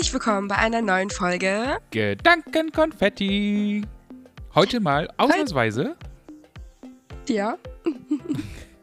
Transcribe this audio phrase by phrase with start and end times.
[0.00, 3.84] Herzlich willkommen bei einer neuen Folge Gedankenkonfetti.
[4.54, 5.94] Heute mal ausnahmsweise
[7.28, 7.58] Ja.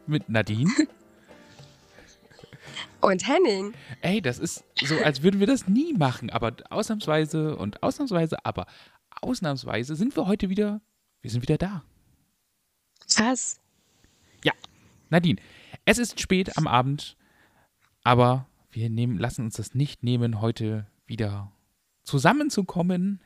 [0.06, 0.70] mit Nadine.
[3.00, 3.74] Und Henning.
[4.00, 8.66] Ey, das ist so, als würden wir das nie machen, aber ausnahmsweise und ausnahmsweise, aber
[9.20, 10.80] ausnahmsweise sind wir heute wieder,
[11.20, 11.82] wir sind wieder da.
[13.16, 13.58] Was?
[14.44, 14.52] Ja,
[15.10, 15.40] Nadine,
[15.84, 17.16] es ist spät am Abend,
[18.04, 21.52] aber wir nehmen, lassen uns das nicht nehmen, heute wieder
[22.04, 23.20] zusammenzukommen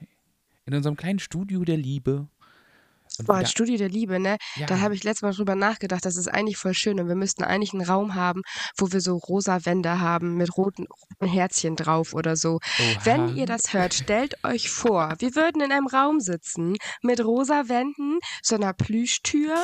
[0.65, 2.29] in unserem kleinen Studio der Liebe.
[3.27, 4.39] Boah, Studio der Liebe, ne?
[4.57, 4.67] Ja.
[4.67, 6.05] Da habe ich letztes Mal drüber nachgedacht.
[6.07, 6.99] Das ist eigentlich voll schön.
[6.99, 8.41] Und wir müssten eigentlich einen Raum haben,
[8.79, 12.55] wo wir so rosa Wände haben mit roten, roten Herzchen drauf oder so.
[12.55, 13.01] Oha.
[13.05, 17.69] Wenn ihr das hört, stellt euch vor, wir würden in einem Raum sitzen mit rosa
[17.69, 19.57] Wänden, so einer Plüschtür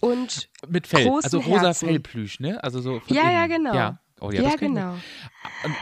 [0.00, 1.88] und Mit Fell, großen also rosa Herzen.
[1.88, 2.64] Fellplüsch, ne?
[2.64, 3.64] Also so Ja, ja, innen.
[3.64, 3.74] genau.
[3.74, 4.96] Ja, oh, ja, ja, genau.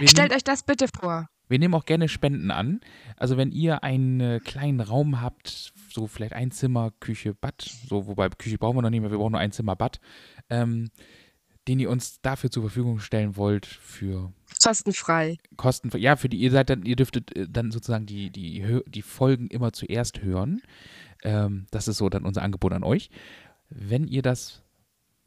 [0.05, 1.29] Stellt euch das bitte vor.
[1.49, 2.81] Wir nehmen auch gerne Spenden an.
[3.17, 8.07] Also wenn ihr einen äh, kleinen Raum habt, so vielleicht ein Zimmer, Küche, Bad, so
[8.07, 10.01] wobei Küche brauchen wir noch nicht mehr, wir brauchen nur ein Zimmer, Bad,
[10.51, 10.91] ähm,
[11.67, 14.33] den ihr uns dafür zur Verfügung stellen wollt für
[14.63, 15.37] Kostenfrei.
[15.57, 19.03] Kosten, ja, für die, ihr seid dann, ihr dürftet äh, dann sozusagen die, die, die
[19.03, 20.63] Folgen immer zuerst hören.
[21.23, 23.11] Ähm, das ist so dann unser Angebot an euch.
[23.69, 24.63] Wenn ihr das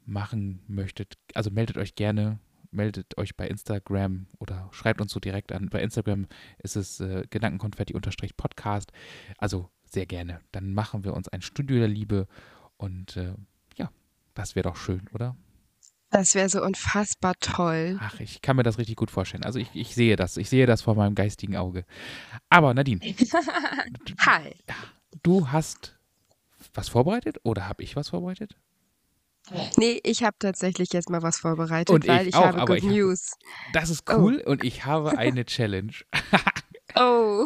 [0.06, 2.40] machen möchtet, also meldet euch gerne,
[2.72, 5.70] meldet euch bei Instagram oder schreibt uns so direkt an.
[5.70, 6.28] Bei Instagram
[6.60, 8.92] ist es äh, Gedankenkonfetti-Podcast.
[9.38, 10.42] Also sehr gerne.
[10.52, 12.28] Dann machen wir uns ein Studio der Liebe
[12.78, 13.34] und äh,
[13.78, 13.92] ja,
[14.34, 15.36] das wäre doch schön, oder?
[16.10, 17.98] Das wäre so unfassbar toll.
[18.02, 19.46] Ach, ich kann mir das richtig gut vorstellen.
[19.46, 20.36] Also ich, ich sehe das.
[20.36, 21.86] Ich sehe das vor meinem geistigen Auge.
[22.50, 23.00] Aber Nadine,
[24.26, 24.56] Hi.
[25.24, 25.98] du hast
[26.74, 28.58] was vorbereitet oder habe ich was vorbereitet?
[29.78, 32.84] Nee, ich habe tatsächlich jetzt mal was vorbereitet, Und weil ich ich, auch, habe Good
[32.84, 33.32] News.
[33.74, 34.16] Das ist Oh.
[34.18, 35.94] cool und ich habe eine Challenge.
[36.94, 37.46] Oh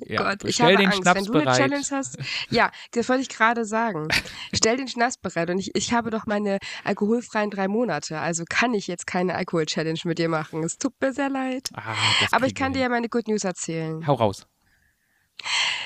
[0.06, 0.98] Ja, Gott, ich habe Angst.
[0.98, 1.56] Schnaps Wenn du eine bereit.
[1.58, 2.18] Challenge hast,
[2.50, 4.08] ja, das wollte ich gerade sagen.
[4.52, 8.74] Stell den Schnaps bereit und ich, ich habe doch meine alkoholfreien drei Monate, also kann
[8.74, 10.64] ich jetzt keine Alkohol-Challenge mit dir machen.
[10.64, 11.68] Es tut mir sehr leid.
[11.74, 11.94] Ah,
[12.32, 14.04] Aber ich kann dir ja meine Good News erzählen.
[14.08, 14.44] Hau raus.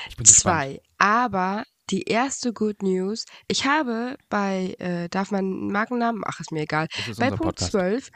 [0.09, 0.55] Ich bin gespannt.
[0.71, 0.81] Zwei.
[0.97, 6.23] Aber die erste Good News, ich habe bei, äh, darf man Markennamen?
[6.25, 6.87] Ach, ist mir egal.
[7.09, 7.71] Ist Bei Punkt Podcast.
[7.71, 8.09] 12,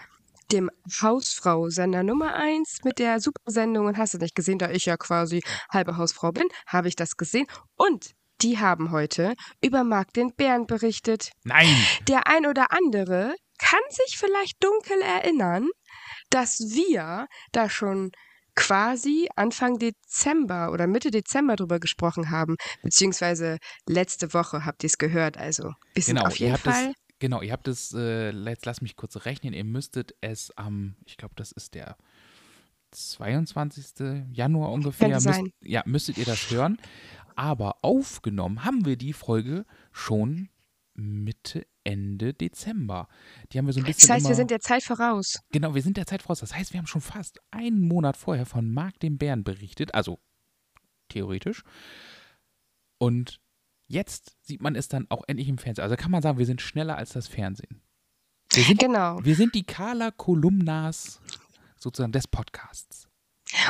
[0.51, 4.97] dem Hausfrau-Sender Nummer 1 mit der Supersendung und hast du nicht gesehen, da ich ja
[4.97, 7.47] quasi halbe Hausfrau bin, habe ich das gesehen.
[7.75, 8.11] Und
[8.41, 11.31] die haben heute über Marc den Bären berichtet.
[11.43, 11.75] Nein!
[12.07, 15.67] Der ein oder andere kann sich vielleicht dunkel erinnern,
[16.29, 18.11] dass wir da schon
[18.57, 24.97] quasi Anfang Dezember oder Mitte Dezember drüber gesprochen haben, beziehungsweise letzte Woche habt ihr es
[24.97, 25.37] gehört.
[25.37, 26.89] Also wir sind Genau, auf ihr jeden habt Fall.
[26.89, 30.95] es, genau, ihr habt es, äh, jetzt lass mich kurz rechnen, ihr müsstet es am,
[31.05, 31.95] ich glaube, das ist der
[32.91, 34.25] 22.
[34.31, 35.09] Januar ungefähr.
[35.09, 36.77] Müsst, ja, müsstet ihr das hören.
[37.35, 40.49] Aber aufgenommen haben wir die Folge schon
[40.95, 43.07] Mitte, Ende Dezember.
[43.51, 45.39] Die haben wir so ein bisschen Das heißt, wir sind der Zeit voraus.
[45.53, 46.41] Genau, wir sind der Zeit voraus.
[46.41, 50.19] Das heißt, wir haben schon fast einen Monat vorher von Marc dem Bären berichtet, also
[51.07, 51.63] theoretisch.
[52.97, 53.39] Und
[53.87, 55.83] jetzt sieht man es dann auch endlich im Fernsehen.
[55.83, 57.81] Also kann man sagen, wir sind schneller als das Fernsehen.
[58.51, 59.23] Wir sind, Genau.
[59.23, 61.21] wir sind die Carla Kolumnas
[61.77, 63.06] sozusagen des Podcasts.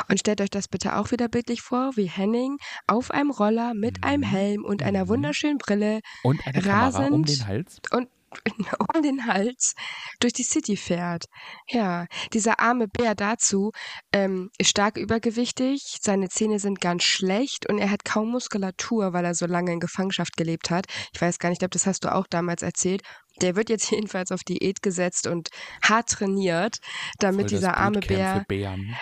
[0.08, 4.04] Und stellt euch das bitte auch wieder bildlich vor, wie Henning auf einem Roller mit
[4.04, 4.26] einem Mhm.
[4.26, 5.08] Helm und einer Mhm.
[5.08, 7.28] wunderschönen Brille Und eine Kamera um Rasend.
[7.28, 7.76] den Hals.
[7.92, 8.08] und
[8.94, 9.72] um den Hals
[10.20, 11.24] durch die City fährt.
[11.70, 12.04] Ja,
[12.34, 13.70] dieser arme Bär dazu
[14.12, 19.24] ähm, ist stark übergewichtig, seine Zähne sind ganz schlecht und er hat kaum Muskulatur, weil
[19.24, 20.84] er so lange in Gefangenschaft gelebt hat.
[21.14, 23.00] Ich weiß gar nicht, ich glaube, das hast du auch damals erzählt.
[23.40, 25.48] Der wird jetzt jedenfalls auf Diät gesetzt und
[25.82, 26.76] hart trainiert,
[27.20, 28.94] damit dieser arme Bär Für Bären.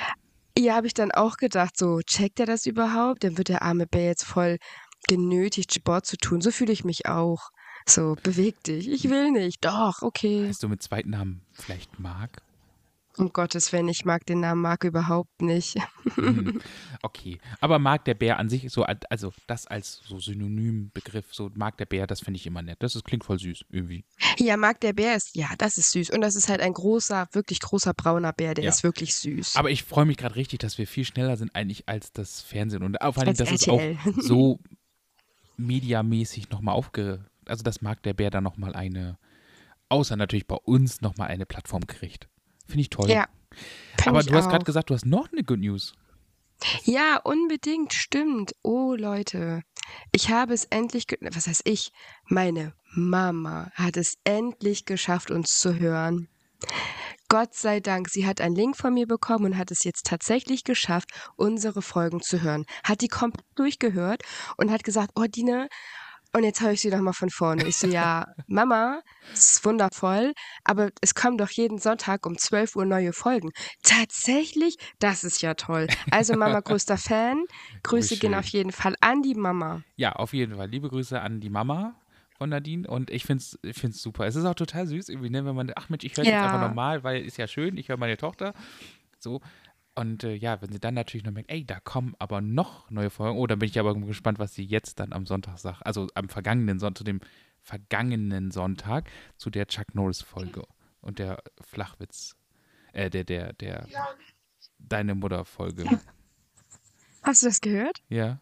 [0.58, 3.24] Ja, habe ich dann auch gedacht, so, checkt er das überhaupt?
[3.24, 4.58] Dann wird der arme Bär jetzt voll
[5.08, 6.40] genötigt, Sport zu tun.
[6.40, 7.50] So fühle ich mich auch.
[7.88, 8.88] So, beweg dich.
[8.88, 9.64] Ich will nicht.
[9.64, 10.48] Doch, okay.
[10.48, 12.42] Heißt du mit zweiten Namen vielleicht Marc?
[13.18, 15.76] Um Gottes Willen, ich mag den Namen Marc überhaupt nicht.
[16.16, 16.60] Hm,
[17.02, 21.50] Okay, aber Marc der Bär an sich, so, als- also das als so Synonymbegriff, so
[21.54, 22.82] Marc der Bär, das finde ich immer nett.
[22.82, 24.04] Das ist, klingt voll süß irgendwie.
[24.38, 26.10] Ja, Marc der Bär ist, ja, das ist süß.
[26.10, 28.70] Und das ist halt ein großer, wirklich großer brauner Bär, der Ja.
[28.70, 29.56] ist wirklich süß.
[29.56, 32.82] Aber ich freue mich gerade richtig, dass wir viel schneller sind eigentlich als das Fernsehen.
[32.82, 33.80] Und vor allem, dass es auch
[34.20, 34.58] so
[35.56, 37.24] mediamäßig nochmal aufge...
[37.46, 39.18] Also, dass Marc der Bär da nochmal eine,
[39.88, 42.28] außer natürlich bei uns, nochmal eine Plattform kriegt.
[42.66, 43.10] Finde ich toll.
[43.10, 43.26] ja.
[44.04, 45.94] Aber du hast gerade gesagt, du hast noch eine Good News.
[46.84, 48.52] Ja, unbedingt, stimmt.
[48.62, 49.62] Oh, Leute.
[50.12, 51.92] Ich habe es endlich, was heißt ich?
[52.28, 56.28] Meine Mama hat es endlich geschafft, uns zu hören.
[57.28, 60.64] Gott sei Dank, sie hat einen Link von mir bekommen und hat es jetzt tatsächlich
[60.64, 62.64] geschafft, unsere Folgen zu hören.
[62.84, 64.22] Hat die komplett durchgehört
[64.56, 65.68] und hat gesagt, oh Dine,
[66.36, 67.66] und jetzt höre ich sie nochmal von vorne.
[67.66, 69.00] Ich so, ja, Mama,
[69.32, 70.34] es ist wundervoll,
[70.64, 73.52] aber es kommen doch jeden Sonntag um 12 Uhr neue Folgen.
[73.82, 74.76] Tatsächlich?
[74.98, 75.86] Das ist ja toll.
[76.10, 77.42] Also Mama, größter Fan.
[77.82, 79.82] Grüße gehen auf jeden Fall an die Mama.
[79.96, 80.68] Ja, auf jeden Fall.
[80.68, 81.94] Liebe Grüße an die Mama
[82.36, 84.26] von Nadine und ich finde es ich find's super.
[84.26, 86.32] Es ist auch total süß, irgendwie, ne, wenn man, ach Mensch, ich höre ja.
[86.32, 88.52] jetzt einfach normal, weil ist ja schön, ich höre meine Tochter.
[89.18, 89.40] So.
[89.96, 93.08] Und äh, ja, wenn sie dann natürlich noch merkt, ey, da kommen aber noch neue
[93.08, 93.38] Folgen.
[93.38, 95.86] Oh, dann bin ich aber gespannt, was sie jetzt dann am Sonntag sagt.
[95.86, 97.20] Also am vergangenen Sonntag, zu dem
[97.62, 99.08] vergangenen Sonntag,
[99.38, 100.64] zu der Chuck Norris-Folge
[101.00, 102.36] und der Flachwitz,
[102.92, 104.06] äh, der, der, der, ja.
[104.78, 105.86] deine Mutter-Folge.
[107.22, 108.02] Hast du das gehört?
[108.10, 108.38] Ja.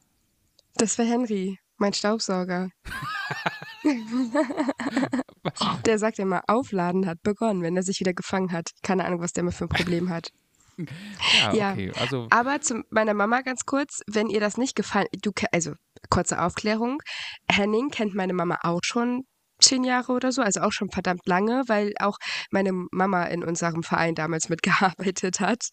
[0.75, 2.71] Das war Henry, mein Staubsauger.
[5.87, 8.73] der sagt immer, Aufladen hat begonnen, wenn er sich wieder gefangen hat.
[8.83, 10.33] Keine Ahnung, was der immer für ein Problem hat.
[11.53, 11.93] Ja, okay.
[12.01, 15.73] Also Aber zu meiner Mama ganz kurz, wenn ihr das nicht gefallen, du, also
[16.11, 17.03] kurze Aufklärung,
[17.51, 19.25] Henning kennt meine Mama auch schon
[19.61, 22.19] zehn Jahre oder so, also auch schon verdammt lange, weil auch
[22.51, 25.69] meine Mama in unserem Verein damals mitgearbeitet hat.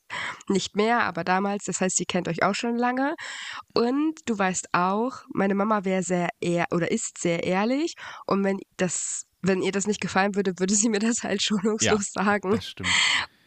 [0.47, 1.65] Nicht mehr, aber damals.
[1.65, 3.15] Das heißt, sie kennt euch auch schon lange.
[3.73, 7.95] Und du weißt auch, meine Mama wäre sehr ehr oder ist sehr ehrlich.
[8.25, 12.13] Und wenn das, wenn ihr das nicht gefallen würde, würde sie mir das halt schonungslos
[12.15, 12.51] ja, sagen.
[12.51, 12.89] Das stimmt.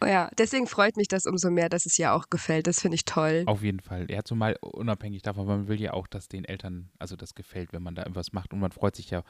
[0.07, 2.67] Ja, deswegen freut mich das umso mehr, dass es ihr auch gefällt.
[2.67, 3.45] Das finde ich toll.
[3.47, 4.11] Auf jeden Fall.
[4.11, 7.83] Ja, zumal unabhängig davon, man will ja auch, dass den Eltern, also das gefällt, wenn
[7.83, 8.53] man da irgendwas macht.
[8.53, 9.23] Und man freut sich ja,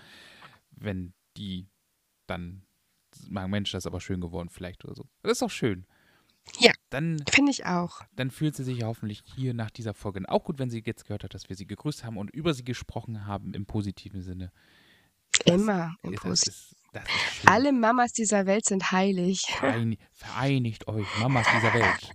[0.71, 1.67] wenn die
[2.27, 2.63] dann
[3.11, 5.07] sagen, Mensch, das ist aber schön geworden vielleicht oder so.
[5.23, 5.87] Das ist auch schön.
[6.59, 8.03] Ja, finde ich auch.
[8.17, 11.25] Dann fühlt sie sich hoffentlich hier nach dieser Folge auch gut, wenn sie jetzt gehört
[11.25, 14.53] hat, dass wir sie gegrüßt haben und über sie gesprochen haben im positiven Sinne.
[15.47, 16.84] Das Immer im positiven
[17.47, 19.43] alle Mamas dieser Welt sind heilig.
[19.59, 22.15] Verein, vereinigt euch, Mamas dieser Welt.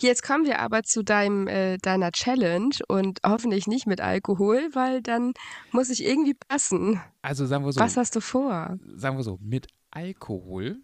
[0.00, 5.02] Jetzt kommen wir aber zu deinem, äh, deiner Challenge und hoffentlich nicht mit Alkohol, weil
[5.02, 5.32] dann
[5.72, 7.00] muss ich irgendwie passen.
[7.22, 7.80] Also sagen wir so.
[7.80, 8.78] Was hast du vor?
[8.94, 10.78] Sagen wir so, mit Alkohol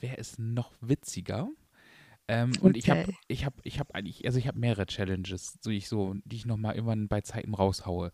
[0.00, 1.48] wäre es noch witziger.
[2.28, 2.60] Ähm, okay.
[2.60, 5.88] Und ich habe ich hab, ich hab eigentlich, also ich habe mehrere Challenges, die ich
[5.88, 8.10] so, die ich nochmal irgendwann bei Zeiten raushaue.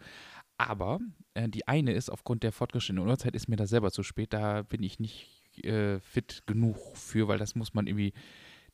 [0.59, 1.01] Aber
[1.35, 4.33] äh, die eine ist, aufgrund der fortgeschrittenen Uhrzeit ist mir das selber zu spät.
[4.33, 8.13] Da bin ich nicht äh, fit genug für, weil das muss man irgendwie,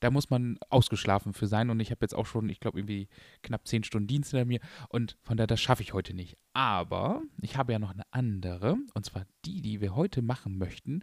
[0.00, 1.70] da muss man ausgeschlafen für sein.
[1.70, 3.08] Und ich habe jetzt auch schon, ich glaube, irgendwie
[3.42, 4.60] knapp zehn Stunden Dienst hinter mir.
[4.88, 6.36] Und von daher, das schaffe ich heute nicht.
[6.52, 8.76] Aber ich habe ja noch eine andere.
[8.94, 11.02] Und zwar die, die wir heute machen möchten,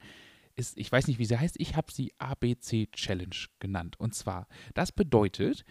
[0.55, 3.99] ist, ich weiß nicht, wie sie heißt, ich habe sie ABC Challenge genannt.
[3.99, 5.65] Und zwar, das bedeutet,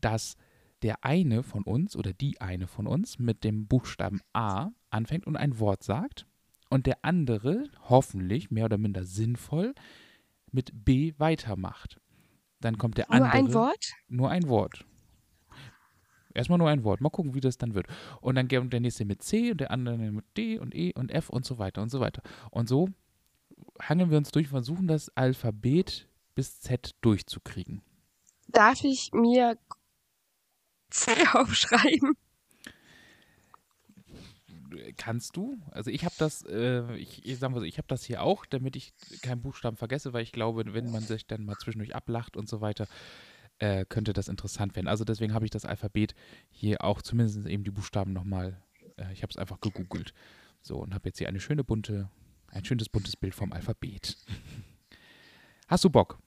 [0.00, 0.36] dass
[0.82, 5.36] der eine von uns oder die eine von uns mit dem Buchstaben A anfängt und
[5.36, 6.26] ein Wort sagt
[6.70, 9.74] und der andere hoffentlich mehr oder minder sinnvoll
[10.52, 12.00] mit B weitermacht.
[12.60, 13.28] Dann kommt der andere.
[13.28, 13.92] Nur ein Wort?
[14.08, 14.84] Nur ein Wort.
[16.34, 17.00] Erstmal nur ein Wort.
[17.00, 17.86] Mal gucken, wie das dann wird.
[18.20, 21.10] Und dann kommt der nächste mit C und der andere mit D und E und
[21.10, 22.22] F und so weiter und so weiter.
[22.50, 22.88] Und so
[23.80, 27.82] hangeln wir uns durch, versuchen das Alphabet bis Z durchzukriegen.
[28.48, 29.58] Darf ich mir
[31.34, 32.14] aufschreiben?
[34.96, 35.58] Kannst du?
[35.70, 38.44] Also ich habe das, äh, ich, ich sag mal so, ich habe das hier auch,
[38.46, 38.92] damit ich
[39.22, 42.60] keinen Buchstaben vergesse, weil ich glaube, wenn man sich dann mal zwischendurch ablacht und so
[42.60, 42.86] weiter,
[43.58, 44.88] äh, könnte das interessant werden.
[44.88, 46.14] Also deswegen habe ich das Alphabet
[46.50, 48.60] hier auch, zumindest eben die Buchstaben nochmal,
[48.96, 50.12] äh, ich habe es einfach gegoogelt.
[50.62, 52.10] So, und habe jetzt hier eine schöne bunte,
[52.48, 54.16] ein schönes buntes Bild vom Alphabet.
[55.68, 56.18] Hast du Bock?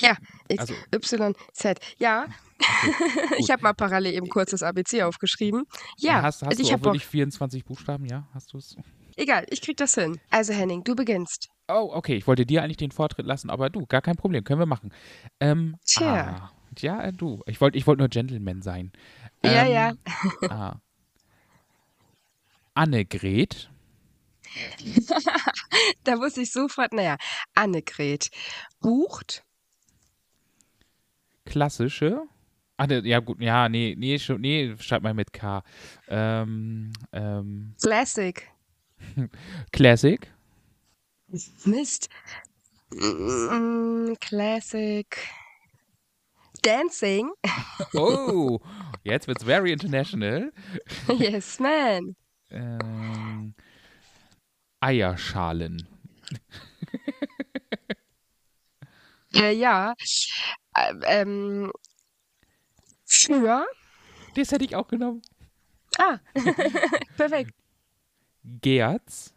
[0.00, 0.16] Ja,
[0.48, 1.78] X, also, Y, Z.
[1.98, 2.26] Ja,
[2.60, 5.64] okay, ich habe mal parallel eben kurz das ABC aufgeschrieben.
[5.98, 8.28] Ja, hast, hast ich habe wirklich 24 Buchstaben, ja?
[8.34, 8.76] Hast du es?
[9.16, 10.20] Egal, ich krieg das hin.
[10.30, 11.48] Also Henning, du beginnst.
[11.68, 14.60] Oh, okay, ich wollte dir eigentlich den Vortritt lassen, aber du, gar kein Problem, können
[14.60, 14.92] wir machen.
[15.40, 16.40] Ähm, Tja.
[16.40, 17.42] Ah, ja, äh, du.
[17.46, 18.92] Ich wollte ich wollt nur Gentleman sein.
[19.42, 19.92] Ähm, ja, ja.
[20.48, 20.80] ah.
[22.74, 23.70] Annegret.
[26.04, 27.16] da muss ich sofort, naja,
[27.54, 28.30] Annegret
[28.80, 29.44] bucht
[31.50, 32.22] klassische.
[32.78, 35.62] Ach, ne, ja, gut, ja, nee, nee, nee, schreib mal mit K.
[36.08, 38.48] Ähm, ähm, Classic.
[39.72, 40.32] Classic.
[41.64, 42.08] Mist.
[42.90, 45.06] Mm, Classic.
[46.62, 47.30] Dancing.
[47.94, 48.60] oh,
[49.04, 50.52] jetzt wird's very international.
[51.18, 52.16] yes, man.
[52.50, 53.54] Ähm,
[54.80, 55.86] Eierschalen.
[59.34, 59.94] äh, ja,
[61.04, 61.72] ähm,
[63.04, 63.66] für.
[64.36, 65.22] Das hätte ich auch genommen.
[65.98, 66.18] Ah,
[67.16, 67.52] perfekt.
[68.44, 69.34] Gerz.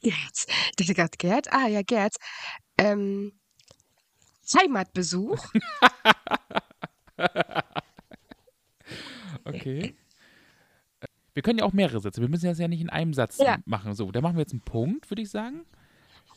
[0.00, 0.46] Gerz.
[0.78, 1.52] Ich dachte gerade Gerd.
[1.52, 2.16] Ah, ja, Gerz.
[2.78, 3.32] Ähm,
[4.56, 5.44] Heimatbesuch.
[9.44, 9.94] Okay.
[11.34, 12.20] Wir können ja auch mehrere Sätze.
[12.20, 13.58] Wir müssen das ja nicht in einem Satz Ja.
[13.64, 13.94] machen.
[13.94, 15.64] So, da machen wir jetzt einen Punkt, würde ich sagen.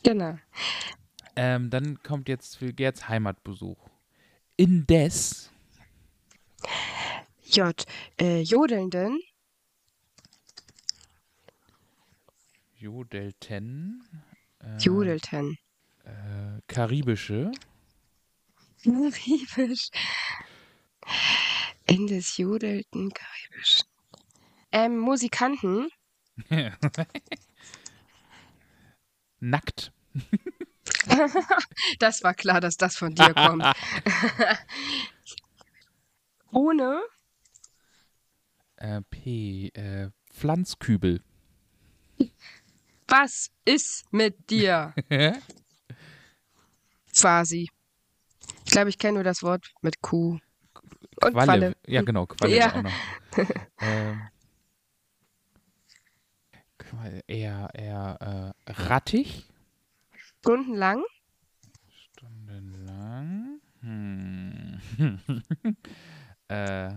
[0.04, 0.38] Genau.
[1.36, 3.78] Ähm, dann kommt jetzt für Gerds Heimatbesuch.
[4.58, 5.52] Indes
[7.44, 7.86] J.
[8.20, 9.20] Äh, Jodelnden.
[12.78, 14.04] jodelten
[14.60, 15.58] äh, Jodelten.
[16.04, 17.52] äh, karibische
[18.84, 19.90] Karibisch.
[21.86, 23.84] In des Jodelten Karibisch.
[24.72, 25.90] Ähm, Musikanten.
[29.40, 29.92] nackt
[32.00, 33.66] Das war klar, dass das von dir kommt.
[36.52, 37.02] Ohne
[38.78, 41.24] äh, P äh, Pflanzkübel
[43.12, 44.94] was ist mit dir?
[47.14, 47.70] Quasi.
[48.66, 50.40] Ich glaube, ich kenne nur das Wort mit Kuh.
[51.22, 51.76] Und Qualle.
[51.86, 52.74] Ja, genau, Qualle Ja.
[52.74, 52.94] auch noch.
[53.82, 54.22] ähm,
[56.78, 59.44] Qualle, eher, eher äh, rattig.
[60.44, 61.04] Stundenlang.
[62.14, 63.62] Stundenlang.
[63.82, 64.80] Hm.
[66.50, 66.90] äh,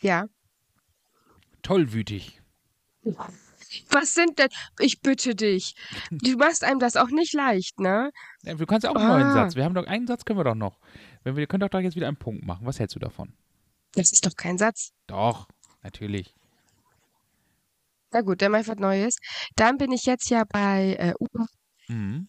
[0.00, 0.26] Ja.
[1.62, 2.40] tollwütig.
[3.90, 4.48] Was sind denn?
[4.78, 5.74] Ich bitte dich.
[6.10, 8.10] Du machst einem das auch nicht leicht, ne?
[8.42, 9.32] Ja, du kannst ja auch einen neuen Ah.
[9.34, 9.56] Satz.
[9.56, 10.78] Wir haben doch einen Satz können wir doch noch.
[11.24, 12.64] Wenn wir können doch da jetzt wieder einen Punkt machen.
[12.64, 13.34] Was hältst du davon?
[13.94, 14.92] Das ist doch kein Satz.
[15.08, 15.48] Doch,
[15.82, 16.34] natürlich.
[18.12, 19.16] Na gut, dann mach ich was Neues.
[19.56, 21.46] Dann bin ich jetzt ja bei äh, U-
[21.88, 22.28] Mhm.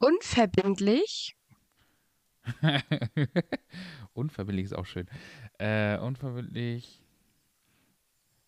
[0.00, 1.36] Unverbindlich.
[4.12, 5.08] unverbindlich ist auch schön.
[5.58, 7.02] Äh, unverbindlich.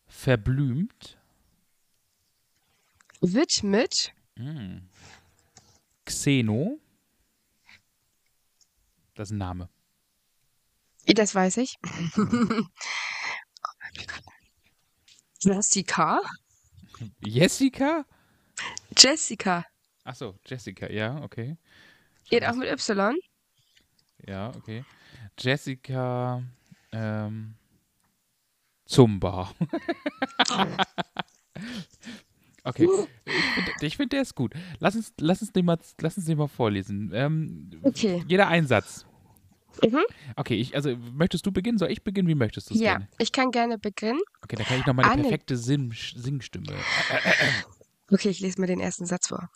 [0.07, 1.19] Verblümt.
[3.21, 4.15] Widmet.
[4.37, 4.79] Mm.
[6.05, 6.81] Xeno.
[9.15, 9.69] Das ist ein Name.
[11.07, 11.79] Das weiß ich.
[15.41, 16.21] Jessica.
[17.21, 18.05] Jessica?
[18.97, 19.67] Jessica.
[20.05, 21.57] Achso, Jessica, ja, okay.
[22.29, 23.17] Geht auch mit Y.
[24.27, 24.85] Ja, okay.
[25.39, 26.43] Jessica
[26.93, 27.55] ähm,
[28.87, 29.53] Zumba.
[32.65, 32.89] okay.
[33.25, 34.55] Ich finde, find, der ist gut.
[34.79, 37.11] Lass uns, lass uns, den, mal, lass uns den mal vorlesen.
[37.15, 38.23] Ähm, Okay.
[38.27, 39.07] Jeder Einsatz.
[39.83, 40.03] Mhm.
[40.37, 41.79] Okay, ich, also möchtest du beginnen?
[41.79, 42.29] Soll ich beginnen?
[42.29, 43.09] Wie möchtest du es Ja, gerne?
[43.19, 44.21] ich kann gerne beginnen.
[44.43, 46.75] Okay, dann kann ich noch meine Anne- perfekte Sim Singstimme.
[48.11, 49.49] Okay, ich lese mir den ersten Satz vor.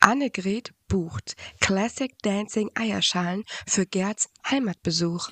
[0.00, 5.30] Annegret bucht Classic Dancing Eierschalen für Gerds Heimatbesuch.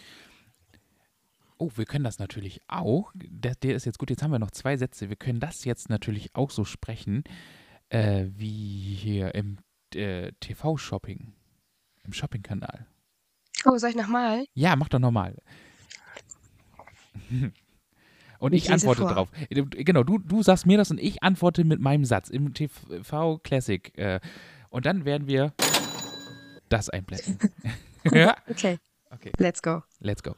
[1.58, 3.10] Oh, wir können das natürlich auch.
[3.14, 4.10] Der, der ist jetzt gut.
[4.10, 5.08] Jetzt haben wir noch zwei Sätze.
[5.08, 7.24] Wir können das jetzt natürlich auch so sprechen,
[7.88, 9.58] äh, wie hier im
[9.94, 11.32] äh, TV-Shopping.
[12.04, 12.86] Im Shopping-Kanal.
[13.64, 14.44] Oh, soll ich nochmal?
[14.54, 15.36] Ja, mach doch nochmal.
[18.38, 19.12] Und ich, Ich antworte vor.
[19.12, 19.28] drauf.
[19.50, 23.96] Genau, du, du sagst mir das und ich antworte mit meinem Satz im TV Classic.
[23.98, 24.20] Äh,
[24.70, 25.52] und dann werden wir
[26.68, 27.38] das einblenden.
[28.12, 28.36] ja?
[28.48, 28.78] Okay,
[29.10, 29.82] Okay, let's go.
[30.00, 30.34] let's go.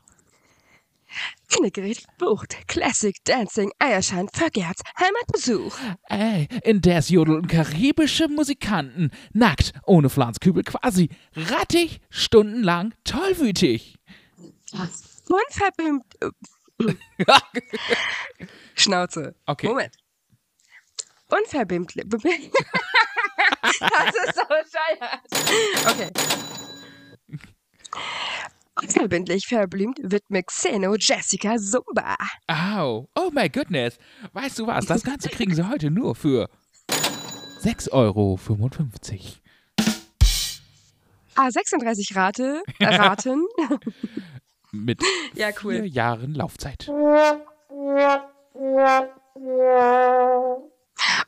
[1.59, 5.77] Annegret bucht Classic Dancing Eierschalen für Gerds Heimatbesuch.
[6.09, 13.97] Ey, in der jodeln karibische Musikanten, nackt, ohne Pflanzkübel quasi, rattig, stundenlang, tollwütig.
[14.73, 16.05] Unverbimmt.
[18.75, 19.35] Schnauze.
[19.47, 19.69] Okay.
[19.69, 19.97] Moment.
[21.29, 22.05] Unverbindlich.
[22.11, 22.25] das
[24.27, 25.21] ist so bescheuert.
[25.89, 26.11] Okay.
[28.83, 32.17] Unverbindlich verblümt widmet Xeno Jessica Zumba.
[32.47, 33.99] Au, oh my goodness.
[34.33, 36.49] Weißt du was, das Ganze kriegen sie heute nur für
[37.63, 38.39] 6,55 Euro.
[41.37, 43.47] A36 Rate, äh, Raten.
[44.73, 45.03] Mit
[45.35, 45.75] Ja, cool.
[45.75, 46.89] vier Jahren Laufzeit.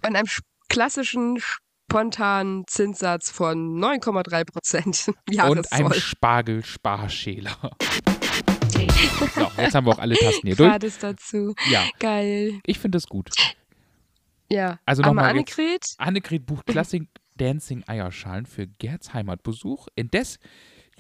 [0.05, 5.07] Und einem sch- klassischen spontanen Zinssatz von 9,3 Prozent.
[5.49, 5.93] Und einem.
[5.93, 7.57] Spargelsparschäler.
[9.35, 10.71] so, jetzt haben wir auch alle Tasten hier durch.
[10.71, 11.55] Gratis dazu.
[11.71, 12.61] Ja, Geil.
[12.67, 13.31] ich finde das gut.
[14.51, 14.79] Ja.
[14.87, 15.31] Also nochmal.
[15.31, 15.95] Annegret.
[15.99, 17.05] Annegret bucht Classic
[17.37, 19.89] Dancing Eierschalen für Gerds Heimatbesuch.
[19.95, 20.39] Indes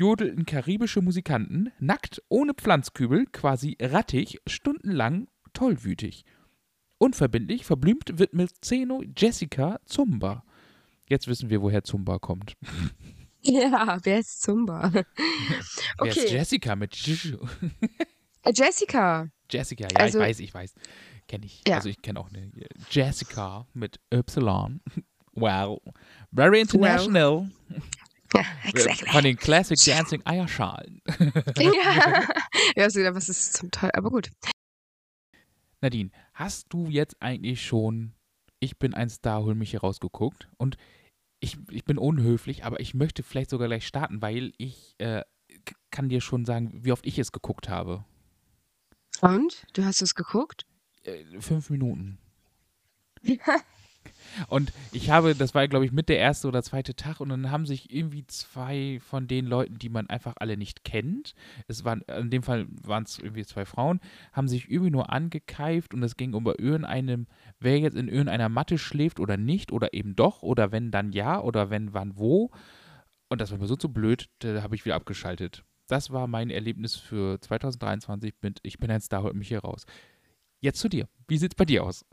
[0.02, 6.24] jodelten karibische Musikanten, nackt, ohne Pflanzkübel, quasi rattig, stundenlang, tollwütig.
[6.98, 10.44] Unverbindlich, verblümt wird mit Zeno Jessica Zumba.
[11.08, 12.54] Jetzt wissen wir, woher Zumba kommt.
[13.44, 14.88] Ja, wer ist Zumba?
[14.92, 15.04] Wer
[15.58, 16.28] ist Okay.
[16.28, 16.96] Jessica mit
[18.44, 19.26] Äh, Jessica.
[19.50, 20.74] Jessica, ja, Also- ich weiß, ich weiß.
[21.26, 21.60] Kenne ich.
[21.66, 21.74] Ja.
[21.76, 22.52] Also ich kenne auch eine
[22.88, 24.80] Jessica mit Y.
[25.34, 25.80] Wow.
[26.32, 27.50] Very international.
[28.34, 29.08] Ja, exactly.
[29.10, 31.00] Von den Classic Dancing Eierschalen.
[31.58, 32.28] ja.
[32.76, 34.30] ja, so gedacht, was ist zum Teil, aber gut.
[35.80, 38.14] Nadine, hast du jetzt eigentlich schon
[38.60, 40.48] Ich bin ein Star, hol mich hier rausgeguckt?
[40.56, 40.76] Und
[41.40, 45.22] ich, ich bin unhöflich, aber ich möchte vielleicht sogar gleich starten, weil ich äh,
[45.90, 48.04] kann dir schon sagen, wie oft ich es geguckt habe.
[49.20, 49.66] Und?
[49.72, 50.66] Du hast es geguckt?
[51.02, 52.18] Äh, fünf Minuten.
[54.48, 57.50] Und ich habe, das war, glaube ich, mit der erste oder zweite Tag und dann
[57.50, 61.34] haben sich irgendwie zwei von den Leuten, die man einfach alle nicht kennt,
[61.68, 64.00] es waren, in dem Fall waren es irgendwie zwei Frauen,
[64.32, 67.26] haben sich irgendwie nur angekeift und es ging über irgendeinem,
[67.60, 71.40] wer jetzt in irgendeiner Matte schläft oder nicht oder eben doch oder wenn dann ja
[71.40, 72.50] oder wenn wann wo.
[73.28, 75.64] Und das war mir so zu blöd, da habe ich wieder abgeschaltet.
[75.88, 79.84] Das war mein Erlebnis für 2023 mit Ich bin ein Star, holt mich hier raus.
[80.60, 81.08] Jetzt zu dir.
[81.28, 82.04] Wie sieht's bei dir aus?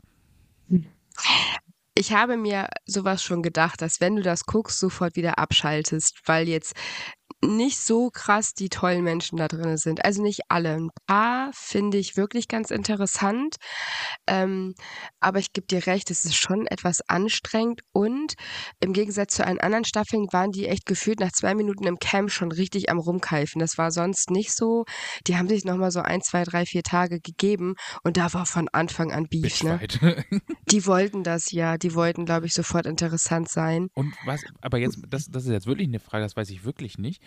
[1.94, 6.48] Ich habe mir sowas schon gedacht, dass wenn du das guckst, sofort wieder abschaltest, weil
[6.48, 6.74] jetzt
[7.42, 10.04] nicht so krass die tollen Menschen da drin sind.
[10.04, 10.74] Also nicht alle.
[10.74, 13.56] Ein paar finde ich wirklich ganz interessant.
[14.26, 14.74] Ähm,
[15.20, 18.34] aber ich gebe dir recht, es ist schon etwas anstrengend und
[18.80, 22.30] im Gegensatz zu allen anderen Staffeln waren die echt gefühlt nach zwei Minuten im Camp
[22.30, 23.58] schon richtig am Rumkeifen.
[23.58, 24.84] Das war sonst nicht so.
[25.26, 28.68] Die haben sich nochmal so ein, zwei, drei, vier Tage gegeben und da war von
[28.68, 29.80] Anfang an Beef, ne?
[30.70, 31.78] Die wollten das ja.
[31.78, 33.88] Die wollten, glaube ich, sofort interessant sein.
[33.94, 36.98] Und was, aber jetzt, das, das ist jetzt wirklich eine Frage, das weiß ich wirklich
[36.98, 37.22] nicht.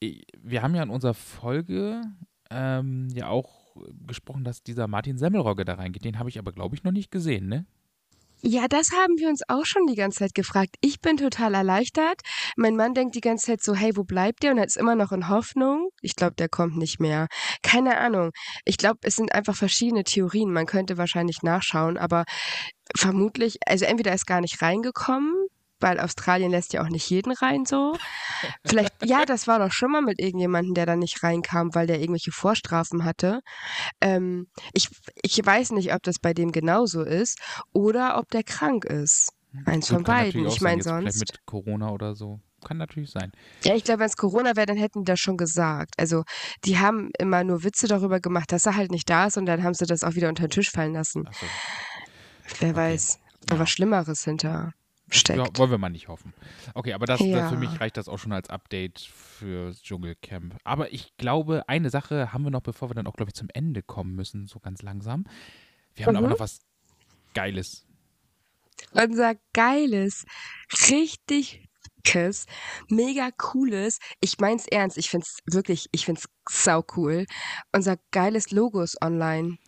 [0.00, 2.02] Wir haben ja in unserer Folge
[2.50, 3.76] ähm, ja auch
[4.06, 6.04] gesprochen, dass dieser Martin Semmelrogge da reingeht.
[6.04, 7.66] Den habe ich aber, glaube ich, noch nicht gesehen, ne?
[8.40, 10.76] Ja, das haben wir uns auch schon die ganze Zeit gefragt.
[10.80, 12.20] Ich bin total erleichtert.
[12.56, 14.52] Mein Mann denkt die ganze Zeit so, hey, wo bleibt der?
[14.52, 15.88] Und er ist immer noch in Hoffnung.
[16.02, 17.26] Ich glaube, der kommt nicht mehr.
[17.62, 18.30] Keine Ahnung.
[18.64, 20.52] Ich glaube, es sind einfach verschiedene Theorien.
[20.52, 22.26] Man könnte wahrscheinlich nachschauen, aber
[22.96, 25.34] vermutlich, also entweder ist gar nicht reingekommen,
[25.80, 27.96] weil Australien lässt ja auch nicht jeden rein so.
[28.66, 32.00] Vielleicht, ja, das war doch schon mal mit irgendjemandem, der da nicht reinkam, weil der
[32.00, 33.40] irgendwelche Vorstrafen hatte.
[34.00, 34.88] Ähm, ich,
[35.22, 37.38] ich weiß nicht, ob das bei dem genauso ist
[37.72, 39.30] oder ob der krank ist.
[39.64, 40.46] Eins Gut, von beiden.
[40.46, 41.20] Ich meine jetzt vielleicht sonst.
[41.20, 42.40] mit Corona oder so.
[42.66, 43.30] Kann natürlich sein.
[43.64, 45.94] Ja, ich glaube, wenn es Corona wäre, dann hätten die das schon gesagt.
[45.96, 46.24] Also,
[46.64, 49.62] die haben immer nur Witze darüber gemacht, dass er halt nicht da ist und dann
[49.62, 51.26] haben sie das auch wieder unter den Tisch fallen lassen.
[51.26, 51.46] Achso.
[52.58, 52.76] Wer Okay.
[52.76, 53.58] weiß, Ja.
[53.58, 54.72] was Schlimmeres hinter
[55.10, 55.58] Ja, steckt.
[55.58, 56.32] wollen wir mal nicht hoffen.
[56.74, 57.48] Okay, aber das, das Ja.
[57.48, 60.56] für mich reicht das auch schon als Update für Dschungelcamp.
[60.64, 63.48] Aber ich glaube, eine Sache haben wir noch, bevor wir dann auch, glaube ich, zum
[63.52, 65.24] Ende kommen müssen, so ganz langsam.
[65.94, 66.32] Wir haben aber Mhm.
[66.34, 66.60] noch was
[67.34, 67.86] Geiles.
[68.92, 70.24] Unser geiles,
[70.90, 71.68] richtig
[72.04, 72.46] dickes,
[72.88, 77.26] mega cooles, ich mein's ernst, ich find's wirklich, ich find's sau cool.
[77.72, 79.58] Unser geiles Logo ist online.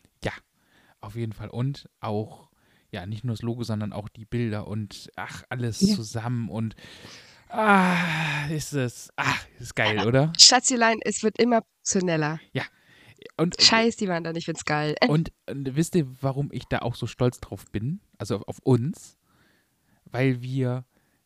[1.03, 1.49] Auf jeden Fall.
[1.49, 2.50] Und auch,
[2.93, 5.95] ja, nicht nur das Logo, sondern auch die Bilder und ach, alles Ja.
[5.95, 6.75] zusammen und
[7.49, 10.33] ah, ist es, ach, ist geil, oder?
[10.39, 12.41] Schatzelein, es wird immer professioneller.
[13.37, 14.97] Und, Scheiß die Wand an, ich find's geil.
[15.09, 18.01] Und, und wisst ihr, warum ich da auch so stolz drauf bin?
[18.19, 19.19] Also auf, auf uns?
[20.05, 20.85] Weil wir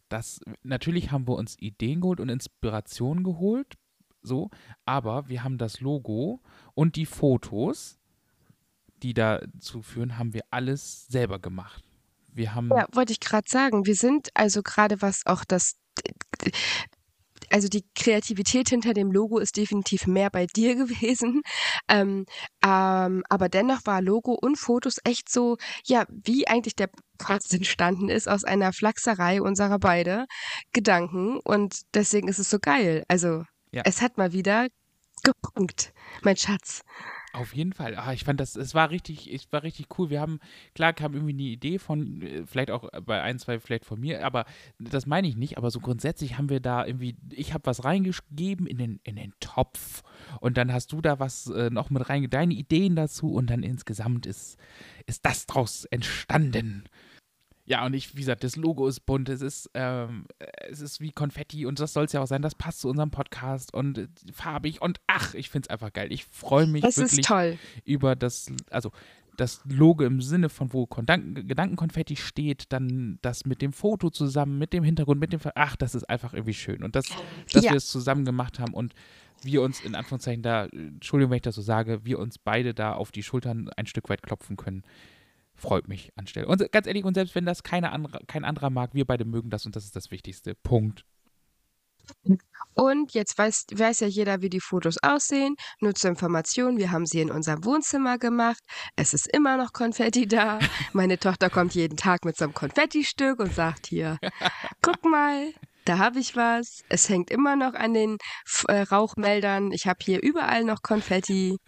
[0.08, 3.74] das, natürlich haben wir uns Ideen geholt und Inspiration geholt,
[4.22, 4.50] so,
[4.84, 6.40] aber wir haben das Logo
[6.74, 7.98] und die Fotos,
[9.04, 11.84] die dazu führen, haben wir alles selber gemacht.
[12.32, 13.86] Wir haben, Ja, wollte ich gerade sagen.
[13.86, 15.76] Wir sind also gerade was auch das,
[17.50, 21.42] also die Kreativität hinter dem Logo ist definitiv mehr bei dir gewesen.
[21.86, 22.24] Ähm,
[22.64, 26.88] ähm, aber dennoch war Logo und Fotos echt so, ja, wie eigentlich der
[27.18, 30.24] Podcast entstanden ist aus einer Flachserei unserer beide
[30.72, 31.38] Gedanken.
[31.44, 33.04] Und deswegen ist es so geil.
[33.06, 33.82] Also Ja.
[33.84, 34.66] es hat mal wieder
[35.22, 36.80] gepunkt, mein Schatz.
[37.34, 37.96] Auf jeden Fall.
[37.96, 40.08] Ah, ich fand das, es war richtig, es war richtig cool.
[40.08, 40.38] Wir haben,
[40.72, 44.24] klar kam irgendwie eine Idee von, äh, vielleicht auch bei ein, zwei, vielleicht von mir,
[44.24, 44.44] aber
[44.78, 48.68] das meine ich nicht, aber so grundsätzlich haben wir da irgendwie, ich habe was reingegeben
[48.68, 50.04] in den, in den Topf
[50.38, 53.64] und dann hast du da was äh, noch mit rein, deine Ideen dazu und dann
[53.64, 54.56] insgesamt ist,
[55.06, 56.84] ist das draus entstanden.
[57.66, 60.26] Ja, und ich, wie gesagt, das Logo ist bunt, es ist, ähm,
[60.68, 63.10] es ist wie Konfetti und das soll es ja auch sein, das passt zu unserem
[63.10, 66.12] Podcast und äh, farbig und ach, ich finde es einfach geil.
[66.12, 67.26] Ich freue mich Das wirklich
[67.84, 68.90] über das, also
[69.36, 74.58] das Logo im Sinne von, wo Gedanken, Gedankenkonfetti steht, dann das mit dem Foto zusammen,
[74.58, 76.84] mit dem Hintergrund, mit dem, ach, das ist einfach irgendwie schön.
[76.84, 77.16] Und das,
[77.52, 77.70] dass Ja.
[77.70, 78.94] wir es zusammen gemacht haben und
[79.42, 82.92] wir uns in Anführungszeichen da, Entschuldigung, wenn ich das so sage, wir uns beide da
[82.92, 84.84] auf die Schultern ein Stück weit klopfen können,
[85.54, 86.46] freut mich anstelle.
[86.46, 89.50] Und ganz ehrlich, und selbst wenn das keine andere, kein anderer mag, wir beide mögen
[89.50, 90.54] das und das ist das Wichtigste.
[90.54, 91.04] Punkt.
[92.74, 95.56] Und jetzt weiß, weiß ja jeder, wie die Fotos aussehen.
[95.80, 98.62] Nur zur Information, wir haben sie in unserem Wohnzimmer gemacht.
[98.96, 100.58] Es ist immer noch Konfetti da.
[100.92, 104.18] Meine Tochter kommt jeden Tag mit so einem Konfettistück und sagt hier,
[104.82, 105.52] guck mal,
[105.84, 106.82] da habe ich was.
[106.88, 108.18] Es hängt immer noch an den
[108.68, 109.70] äh, Rauchmeldern.
[109.72, 111.58] Ich habe hier überall noch Konfetti.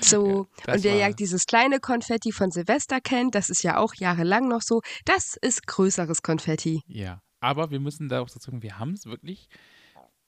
[0.00, 3.94] So, ja, und wer ja dieses kleine Konfetti von Silvester kennt, das ist ja auch
[3.94, 6.82] jahrelang noch so, das ist größeres Konfetti.
[6.86, 9.48] Ja, aber wir müssen da auch sagen, wir haben es wirklich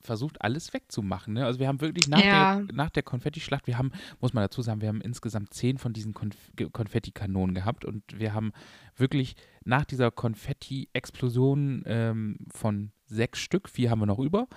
[0.02, 1.34] versucht, alles wegzumachen.
[1.34, 1.46] Ne?
[1.46, 2.56] Also wir haben wirklich nach ja.
[2.56, 5.92] der, nach der Konfetti-Schlacht, wir haben, muss man dazu sagen, wir haben insgesamt zehn von
[5.92, 6.36] diesen Konf
[6.72, 8.52] Konfettikanonen gehabt und wir haben
[8.96, 14.48] wirklich nach dieser Konfetti-Explosion ähm, von sechs Stück, vier haben wir noch über,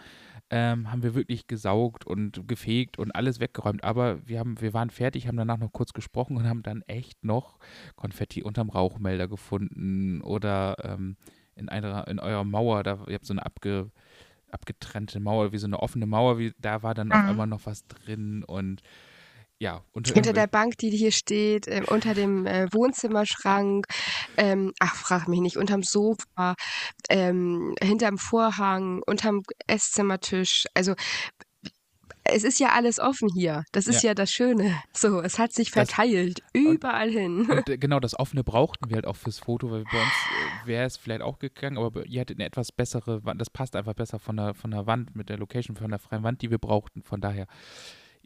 [0.50, 3.84] ähm, haben wir wirklich gesaugt und gefegt und alles weggeräumt.
[3.84, 7.24] Aber wir, haben, wir waren fertig, haben danach noch kurz gesprochen und haben dann echt
[7.24, 7.58] noch
[7.96, 11.18] Konfetti unterm Rauchmelder gefunden oder ähm,
[11.56, 13.90] in, einer, in eurer Mauer, da, ihr habt so eine abge,
[14.52, 17.14] abgetrennte Mauer, wie so eine offene Mauer, wie, da war dann mhm.
[17.14, 18.82] auf einmal noch was drin und
[19.60, 23.86] ja, unter, unter der Bank, die hier steht, äh, unter dem äh, Wohnzimmerschrank,
[24.38, 26.56] ähm, ach, frag mich nicht, unterm Sofa,
[27.10, 30.66] ähm, hinterm Vorhang, unterm Esszimmertisch.
[30.74, 30.96] Also
[32.26, 33.64] es ist ja alles offen hier.
[33.72, 34.82] Das ist ja, ja das Schöne.
[34.94, 37.46] So, es hat sich verteilt, das, überall und, hin.
[37.50, 40.12] Und äh, genau, das offene brauchten wir halt auch fürs Foto, weil bei uns
[40.64, 43.76] äh, wäre es vielleicht auch gegangen, aber ihr hattet eine etwas bessere Wand, das passt
[43.76, 46.50] einfach besser von der, von der Wand, mit der Location, von der freien Wand, die
[46.50, 47.04] wir brauchten.
[47.04, 47.48] Von daher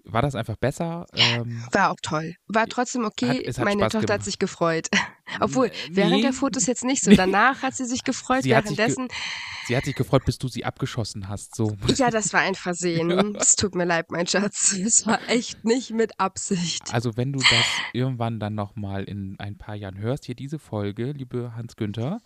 [0.05, 1.05] war das einfach besser.
[1.13, 2.35] Ähm, war auch toll.
[2.47, 3.47] War trotzdem okay.
[3.47, 4.19] Hat, hat Meine Spaß Tochter gemacht.
[4.19, 4.88] hat sich gefreut.
[5.39, 7.12] Obwohl, nee, während der Fotos jetzt nicht so.
[7.15, 8.43] Danach hat sie sich gefreut.
[8.43, 9.03] Sie währenddessen.
[9.03, 9.17] Hat ge
[9.67, 11.55] sie hat sich gefreut, bis du sie abgeschossen hast.
[11.55, 11.75] So.
[11.97, 13.35] Ja, das war ein Versehen.
[13.35, 14.73] Es tut mir leid, mein Schatz.
[14.73, 16.93] Es war echt nicht mit Absicht.
[16.93, 21.12] Also, wenn du das irgendwann dann nochmal in ein paar Jahren hörst, hier diese Folge,
[21.12, 22.19] liebe Hans Günther,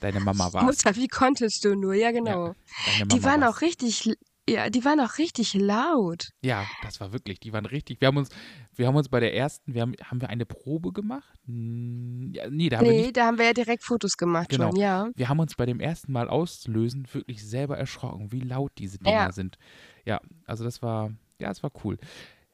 [0.00, 0.64] deine Mama war.
[0.64, 1.94] Mutter, wie konntest du nur?
[1.94, 2.54] Ja, genau.
[2.98, 3.56] Ja, Die waren war's.
[3.56, 4.16] auch richtig
[4.50, 6.30] ja, die waren auch richtig laut.
[6.42, 8.00] Ja, das war wirklich, die waren richtig.
[8.00, 8.30] Wir haben uns,
[8.74, 11.38] wir haben uns bei der ersten, wir haben, haben wir eine Probe gemacht?
[11.46, 14.70] Ja, nee, da haben nee, wir nicht, da haben wir ja direkt Fotos gemacht genau.
[14.70, 15.08] schon, ja.
[15.14, 19.10] Wir haben uns bei dem ersten Mal auslösen wirklich selber erschrocken, wie laut diese Dinger
[19.12, 19.32] ja.
[19.32, 19.58] sind.
[20.04, 21.98] Ja, also das war, ja, es war cool.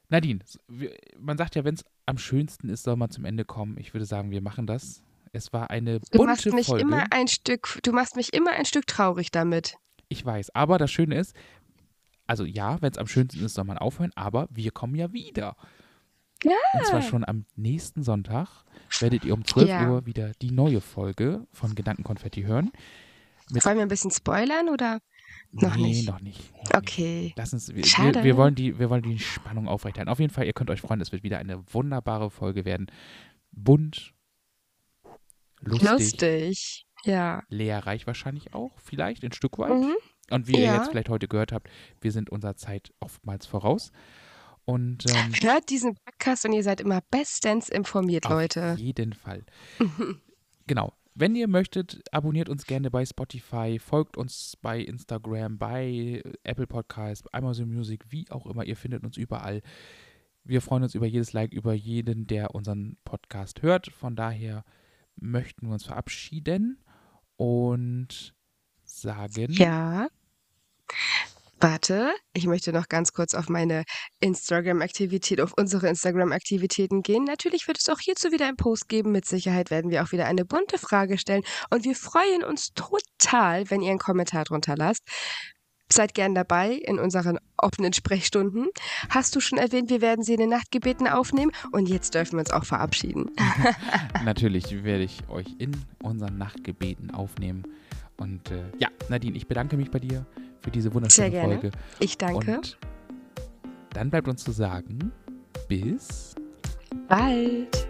[0.09, 0.39] Nadine,
[1.19, 3.77] man sagt ja, wenn es am schönsten ist, soll man zum Ende kommen.
[3.77, 5.03] Ich würde sagen, wir machen das.
[5.33, 6.83] Es war eine bunte du machst mich Folge.
[6.83, 9.77] immer ein Stück, du machst mich immer ein Stück traurig damit.
[10.09, 11.35] Ich weiß, aber das Schöne ist,
[12.27, 15.55] also ja, wenn es am schönsten ist, soll man aufhören, aber wir kommen ja wieder.
[16.43, 16.51] Ja.
[16.73, 18.63] Und zwar schon am nächsten Sonntag
[18.99, 19.89] werdet ihr um 12 ja.
[19.89, 22.71] Uhr wieder die neue Folge von Gedankenkonfetti hören.
[23.49, 24.99] Mit Wollen wir ein bisschen spoilern oder
[25.51, 26.07] noch nee, nicht?
[26.07, 26.53] noch nicht.
[26.53, 27.23] Noch okay.
[27.23, 27.37] Nicht.
[27.37, 30.11] Lass uns, wir, wir, wir, wollen die, wir wollen die Spannung aufrechterhalten.
[30.11, 32.87] Auf jeden Fall, ihr könnt euch freuen, es wird wieder eine wunderbare Folge werden.
[33.51, 34.13] Bunt,
[35.61, 35.89] lustig.
[35.89, 37.43] Lustig, ja.
[37.49, 39.71] Lehrreich wahrscheinlich auch, vielleicht ein Stück weit.
[39.71, 39.95] Mhm.
[40.29, 40.59] Und wie ja.
[40.59, 41.69] ihr jetzt vielleicht heute gehört habt,
[42.01, 43.91] wir sind unserer Zeit oftmals voraus.
[44.65, 48.73] Und, ähm, Hört diesen Podcast und ihr seid immer bestens informiert, auf Leute.
[48.73, 49.45] Auf jeden Fall.
[50.67, 50.93] genau.
[51.15, 57.27] Wenn ihr möchtet, abonniert uns gerne bei Spotify, folgt uns bei Instagram, bei Apple Podcasts,
[57.33, 58.65] Amazon Music, wie auch immer.
[58.65, 59.61] Ihr findet uns überall.
[60.43, 63.87] Wir freuen uns über jedes Like, über jeden, der unseren Podcast hört.
[63.87, 64.63] Von daher
[65.15, 66.83] möchten wir uns verabschieden
[67.35, 68.35] und
[68.83, 69.53] sagen.
[69.53, 70.09] Ja.
[71.59, 73.83] Warte, ich möchte noch ganz kurz auf meine
[74.19, 77.23] Instagram-Aktivität, auf unsere Instagram-Aktivitäten gehen.
[77.23, 79.11] Natürlich wird es auch hierzu wieder einen Post geben.
[79.11, 81.41] Mit Sicherheit werden wir auch wieder eine bunte Frage stellen.
[81.71, 85.01] Und wir freuen uns total, wenn ihr einen Kommentar drunter lasst.
[85.91, 88.67] Seid gern dabei in unseren offenen Sprechstunden.
[89.09, 92.41] Hast du schon erwähnt, wir werden sie in den Nachtgebeten aufnehmen und jetzt dürfen wir
[92.41, 93.31] uns auch verabschieden.
[94.25, 95.71] Natürlich werde ich euch in
[96.03, 97.63] unseren Nachtgebeten aufnehmen.
[98.17, 100.25] Und äh, ja, Nadine, ich bedanke mich bei dir
[100.67, 101.53] für diese wunderschöne Sehr gerne.
[101.53, 101.71] Folge.
[102.01, 102.57] Ich danke.
[102.57, 102.77] Und
[103.93, 105.13] dann bleibt uns zu sagen,
[105.69, 106.35] bis
[107.07, 107.86] bald.